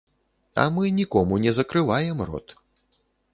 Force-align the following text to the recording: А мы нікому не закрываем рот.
А 0.61 0.63
мы 0.77 0.93
нікому 0.99 1.37
не 1.45 1.53
закрываем 1.59 2.25
рот. 2.31 2.47